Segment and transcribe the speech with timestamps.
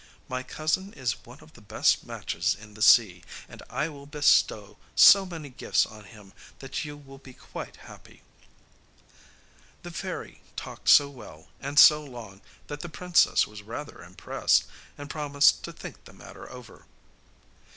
[0.27, 4.79] My cousin is one of the best matches in the sea, and I will bestow
[4.95, 8.23] so many gifts on him that you will be quite happy.'
[9.83, 14.63] The fairy talked so well and so long that the princess was rather impressed,
[14.97, 16.87] and promised to think the matter over.